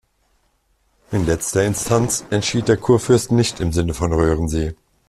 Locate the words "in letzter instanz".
1.11-2.25